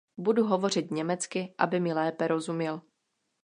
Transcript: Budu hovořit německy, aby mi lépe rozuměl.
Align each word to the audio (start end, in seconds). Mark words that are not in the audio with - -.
Budu 0.17 0.43
hovořit 0.43 0.91
německy, 0.91 1.55
aby 1.57 1.79
mi 1.79 1.93
lépe 1.93 2.27
rozuměl. 2.27 2.81